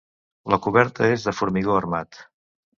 La 0.53 0.59
coberta 0.67 1.11
és 1.17 1.27
de 1.29 1.35
formigó 1.43 1.79
armat. 1.85 2.23